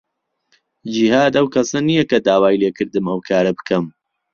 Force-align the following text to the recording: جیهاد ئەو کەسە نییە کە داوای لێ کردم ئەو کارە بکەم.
جیهاد 0.93 1.33
ئەو 1.37 1.47
کەسە 1.53 1.79
نییە 1.87 2.03
کە 2.11 2.17
داوای 2.27 2.59
لێ 2.61 2.69
کردم 2.77 3.05
ئەو 3.11 3.19
کارە 3.27 3.51
بکەم. 3.57 3.85